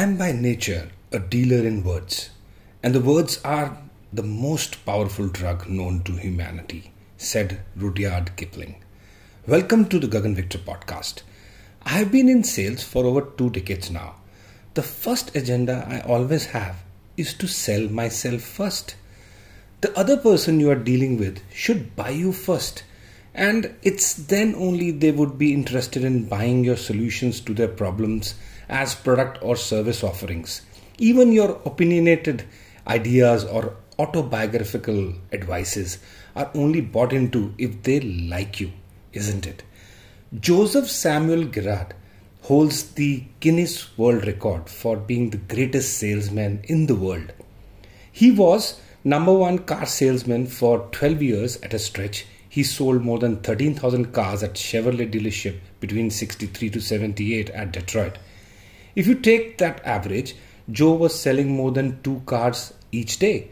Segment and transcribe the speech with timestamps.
[0.00, 2.30] I am by nature a dealer in words,
[2.82, 3.76] and the words are
[4.10, 8.82] the most powerful drug known to humanity, said Rudyard Kipling.
[9.46, 11.20] Welcome to the Gagan Victor podcast.
[11.82, 14.14] I have been in sales for over two decades now.
[14.72, 16.82] The first agenda I always have
[17.18, 18.94] is to sell myself first.
[19.82, 22.84] The other person you are dealing with should buy you first,
[23.34, 28.34] and it's then only they would be interested in buying your solutions to their problems
[28.70, 30.62] as product or service offerings.
[30.96, 32.44] Even your opinionated
[32.86, 35.98] ideas or autobiographical advices
[36.34, 38.70] are only bought into if they like you,
[39.12, 39.62] isn't it?
[40.38, 41.94] Joseph Samuel Girard
[42.42, 47.32] holds the Guinness World Record for being the greatest salesman in the world.
[48.12, 52.26] He was number one car salesman for 12 years at a stretch.
[52.48, 58.18] He sold more than 13,000 cars at Chevrolet dealership between 63 to 78 at Detroit.
[58.94, 60.34] If you take that average,
[60.70, 63.48] Joe was selling more than two cars each day.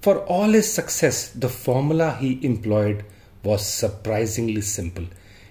[0.00, 3.04] For all his success, the formula he employed
[3.42, 5.06] was surprisingly simple.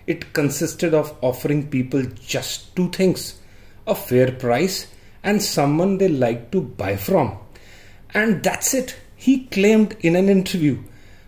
[0.08, 3.40] It consisted of offering people just two things
[3.88, 4.88] a fair price
[5.24, 7.38] and someone they like to buy from.
[8.14, 10.82] And that's it, he claimed in an interview.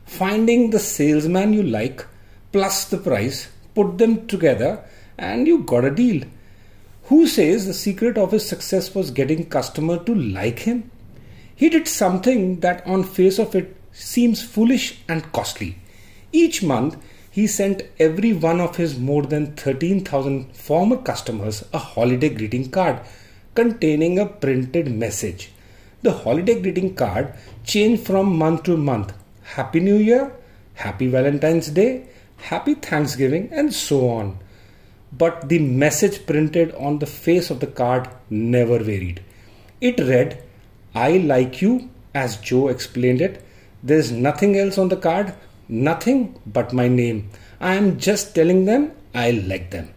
[0.05, 2.05] Finding the salesman you like
[2.51, 4.83] plus the price, put them together,
[5.17, 6.23] and you got a deal.
[7.07, 10.91] Who says the secret of his success was getting customer to like him?
[11.55, 15.77] He did something that on face of it seems foolish and costly.
[16.33, 16.97] Each month
[17.31, 22.99] he sent every one of his more than 13,000 former customers a holiday greeting card
[23.55, 25.51] containing a printed message.
[26.01, 29.13] The holiday greeting card changed from month to month.
[29.43, 30.33] Happy New Year,
[30.73, 34.39] Happy Valentine's Day, Happy Thanksgiving, and so on
[35.11, 39.21] but the message printed on the face of the card never varied.
[39.79, 40.43] It read,
[40.93, 43.43] I like you, as Joe explained it.
[43.83, 45.33] There's nothing else on the card,
[45.69, 47.29] nothing but my name.
[47.59, 49.93] I am just telling them I like them.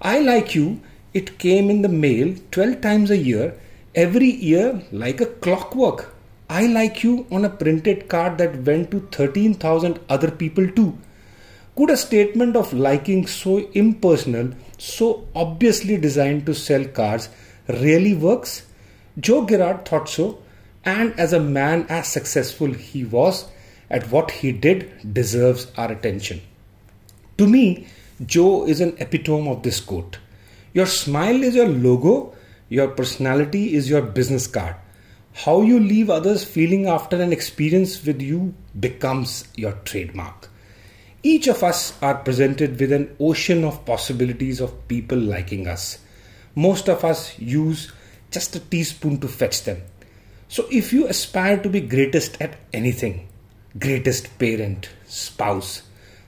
[0.00, 0.80] I like you,
[1.14, 3.54] it came in the mail 12 times a year,
[3.94, 6.14] every year like a clockwork.
[6.48, 10.98] I like you on a printed card that went to 13,000 other people too.
[11.74, 17.30] Could a statement of liking so impersonal, so obviously designed to sell cars,
[17.66, 18.66] really works?
[19.18, 20.42] Joe Girard thought so,
[20.84, 23.46] and as a man as successful he was
[23.88, 26.42] at what he did deserves our attention.
[27.38, 27.86] To me,
[28.26, 30.18] Joe is an epitome of this quote.
[30.74, 32.34] Your smile is your logo,
[32.68, 34.76] your personality is your business card.
[35.32, 40.50] How you leave others feeling after an experience with you becomes your trademark.
[41.24, 45.98] Each of us are presented with an ocean of possibilities of people liking us.
[46.56, 47.92] Most of us use
[48.32, 49.82] just a teaspoon to fetch them.
[50.48, 53.28] So, if you aspire to be greatest at anything,
[53.78, 55.82] greatest parent, spouse,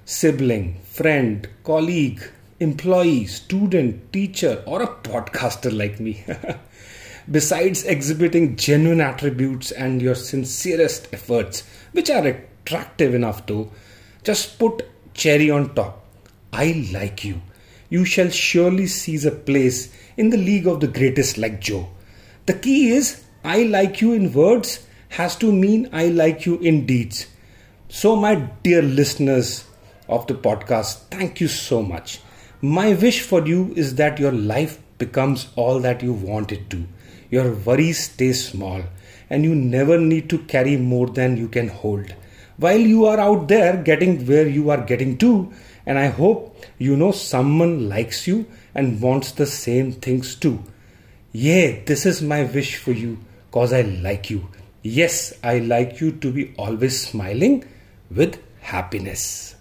[0.04, 2.22] sibling, friend, colleague,
[2.60, 6.24] employee, student, teacher, or a podcaster like me,
[7.30, 13.70] besides exhibiting genuine attributes and your sincerest efforts, which are attractive enough to
[14.24, 14.82] just put
[15.14, 16.04] cherry on top.
[16.52, 17.40] I like you.
[17.90, 21.88] You shall surely seize a place in the league of the greatest like Joe.
[22.46, 26.86] The key is I like you in words has to mean I like you in
[26.86, 27.26] deeds.
[27.88, 29.64] So, my dear listeners
[30.08, 32.20] of the podcast, thank you so much.
[32.60, 36.84] My wish for you is that your life becomes all that you want it to.
[37.30, 38.82] Your worries stay small
[39.28, 42.14] and you never need to carry more than you can hold
[42.56, 45.52] while you are out there getting where you are getting to.
[45.86, 50.62] And I hope you know someone likes you and wants the same things too.
[51.32, 53.18] Yeah, this is my wish for you
[53.50, 54.48] cause I like you.
[54.82, 57.64] Yes, I like you to be always smiling
[58.10, 59.56] with happiness.